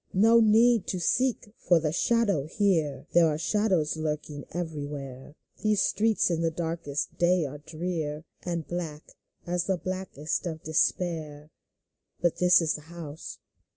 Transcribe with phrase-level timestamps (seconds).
[0.15, 6.31] No need to seek for the shadow here; There are shadows lurking everywhere; These streets
[6.31, 8.25] in the brightest day are drear.
[8.41, 9.11] And black
[9.45, 11.51] as the blackness of despair.
[12.19, 13.37] But this is the house.